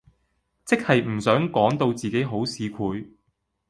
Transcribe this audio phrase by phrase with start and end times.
[0.65, 3.05] 即係唔想講到自己好市儈